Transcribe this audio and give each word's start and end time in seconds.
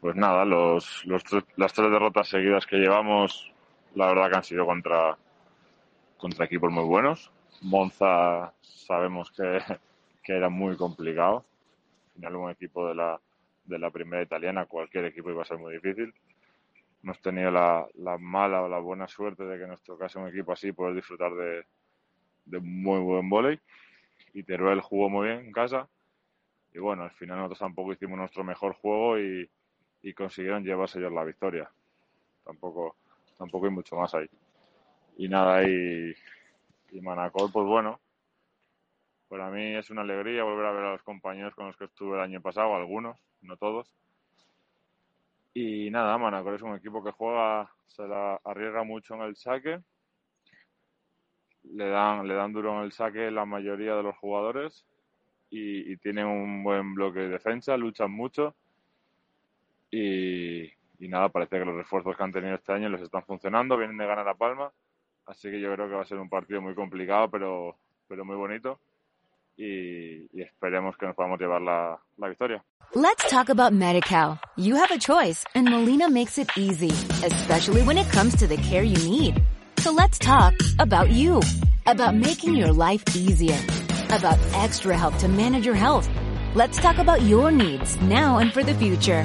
Pues 0.00 0.16
nada, 0.16 0.46
los, 0.46 1.04
los 1.04 1.22
las 1.56 1.74
tres 1.74 1.90
derrotas 1.90 2.26
seguidas 2.26 2.64
que 2.66 2.76
llevamos, 2.76 3.52
la 3.94 4.06
verdad 4.06 4.30
que 4.30 4.36
han 4.36 4.44
sido 4.44 4.64
contra, 4.64 5.18
contra 6.16 6.46
equipos 6.46 6.72
muy 6.72 6.84
buenos. 6.84 7.30
Monza 7.60 8.54
sabemos 8.62 9.30
que, 9.30 9.60
que 10.22 10.32
era 10.32 10.48
muy 10.48 10.76
complicado. 10.76 11.44
Al 12.06 12.12
final 12.14 12.36
un 12.36 12.50
equipo 12.50 12.88
de 12.88 12.94
la, 12.94 13.20
de 13.64 13.78
la 13.78 13.90
primera 13.90 14.22
italiana, 14.22 14.64
cualquier 14.64 15.04
equipo 15.04 15.30
iba 15.30 15.42
a 15.42 15.46
ser 15.46 15.58
muy 15.58 15.74
difícil. 15.74 16.14
Hemos 17.02 17.20
tenido 17.20 17.50
la, 17.50 17.86
la 17.96 18.16
mala 18.16 18.62
o 18.62 18.68
la 18.68 18.78
buena 18.78 19.06
suerte 19.06 19.44
de 19.44 19.58
que 19.58 19.64
en 19.64 19.68
nuestro 19.68 19.98
caso 19.98 20.20
un 20.20 20.28
equipo 20.28 20.52
así 20.52 20.72
poder 20.72 20.94
disfrutar 20.94 21.34
de, 21.34 21.66
de 22.46 22.58
muy 22.58 23.00
buen 23.00 23.28
vóley. 23.28 23.60
Y 24.32 24.44
Teruel 24.44 24.80
jugó 24.80 25.10
muy 25.10 25.28
bien 25.28 25.40
en 25.40 25.52
casa. 25.52 25.90
Y 26.72 26.78
bueno, 26.78 27.02
al 27.02 27.10
final 27.10 27.36
nosotros 27.36 27.58
tampoco 27.58 27.92
hicimos 27.92 28.16
nuestro 28.16 28.44
mejor 28.44 28.74
juego 28.74 29.18
y, 29.18 29.50
y 30.02 30.14
consiguieron 30.14 30.64
llevarse 30.64 30.98
ellos 30.98 31.12
la 31.12 31.24
victoria. 31.24 31.70
Tampoco, 32.44 32.96
tampoco 33.36 33.66
hay 33.66 33.72
mucho 33.72 33.96
más 33.96 34.14
ahí. 34.14 34.28
Y 35.16 35.28
nada, 35.28 35.62
y, 35.68 36.14
y 36.92 37.00
Manacor, 37.00 37.52
pues 37.52 37.66
bueno, 37.66 38.00
para 39.28 39.50
mí 39.50 39.76
es 39.76 39.90
una 39.90 40.02
alegría 40.02 40.44
volver 40.44 40.66
a 40.66 40.72
ver 40.72 40.84
a 40.84 40.92
los 40.92 41.02
compañeros 41.02 41.54
con 41.54 41.66
los 41.66 41.76
que 41.76 41.84
estuve 41.84 42.16
el 42.16 42.22
año 42.22 42.40
pasado, 42.40 42.74
algunos, 42.74 43.18
no 43.42 43.56
todos. 43.56 43.94
Y 45.52 45.90
nada, 45.90 46.16
Manacor 46.16 46.54
es 46.54 46.62
un 46.62 46.76
equipo 46.76 47.04
que 47.04 47.10
juega, 47.10 47.70
se 47.86 48.06
la 48.06 48.40
arriesga 48.44 48.82
mucho 48.84 49.14
en 49.14 49.22
el 49.22 49.36
saque. 49.36 49.80
Le 51.64 51.88
dan, 51.88 52.26
le 52.26 52.34
dan 52.34 52.52
duro 52.52 52.78
en 52.78 52.84
el 52.84 52.92
saque 52.92 53.30
la 53.30 53.44
mayoría 53.44 53.94
de 53.94 54.02
los 54.02 54.16
jugadores 54.16 54.86
y, 55.50 55.92
y 55.92 55.96
tienen 55.98 56.26
un 56.26 56.64
buen 56.64 56.94
bloque 56.94 57.20
de 57.20 57.28
defensa, 57.28 57.76
luchan 57.76 58.10
mucho 58.10 58.54
y, 59.90 60.64
y 60.98 61.08
nada, 61.08 61.28
parece 61.28 61.58
que 61.58 61.64
los 61.64 61.76
refuerzos 61.76 62.16
que 62.16 62.22
han 62.22 62.32
tenido 62.32 62.54
este 62.54 62.72
año 62.72 62.88
les 62.88 63.02
están 63.02 63.24
funcionando, 63.24 63.76
vienen 63.76 63.98
de 63.98 64.06
ganar 64.06 64.28
a 64.28 64.34
Palma, 64.34 64.70
así 65.26 65.50
que 65.50 65.60
yo 65.60 65.72
creo 65.74 65.88
que 65.88 65.94
va 65.94 66.02
a 66.02 66.06
ser 66.06 66.18
un 66.18 66.28
partido 66.28 66.60
muy 66.60 66.74
complicado, 66.74 67.30
pero, 67.30 67.76
pero 68.08 68.24
muy 68.24 68.36
bonito 68.36 68.78
y, 69.60 70.26
y 70.32 70.42
esperemos 70.42 70.96
que 70.96 71.06
nos 71.06 71.14
podamos 71.14 71.38
llevar 71.38 71.60
la, 71.60 71.98
la 72.16 72.28
victoria. 72.28 72.64
Let's 72.94 73.28
talk 73.30 73.50
about 73.50 73.72
MediCal. 73.72 74.40
You 74.56 74.76
have 74.76 74.90
a 74.90 74.98
choice 74.98 75.44
and 75.54 75.68
Molina 75.68 76.08
makes 76.10 76.38
it 76.38 76.48
easy, 76.56 76.90
especially 77.24 77.82
when 77.82 77.98
it 77.98 78.10
comes 78.10 78.36
to 78.36 78.46
the 78.46 78.56
care 78.56 78.82
you 78.82 78.96
need. 79.08 79.40
So 79.78 79.92
let's 79.92 80.18
talk 80.18 80.54
about 80.78 81.10
you, 81.10 81.40
about 81.86 82.14
making 82.14 82.56
your 82.56 82.72
life 82.72 83.04
easier, 83.14 83.58
about 84.10 84.38
extra 84.54 84.96
help 84.96 85.16
to 85.18 85.28
manage 85.28 85.64
your 85.64 85.76
health. 85.76 86.08
Let's 86.54 86.78
talk 86.78 86.98
about 86.98 87.22
your 87.22 87.52
needs 87.52 88.00
now 88.02 88.38
and 88.38 88.52
for 88.52 88.64
the 88.64 88.74
future. 88.74 89.24